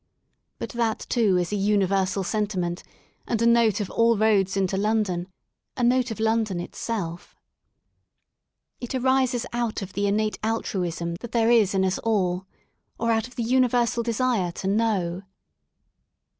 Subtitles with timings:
[0.57, 2.81] But that, too, is a universal sentiment
[3.27, 5.27] and a ^^ note" of all roads into London,
[5.77, 7.35] a note of London itself.
[8.79, 12.47] It arises out or the innate altruism that there is in us all,
[12.99, 15.21] or out of the universal desire to "know."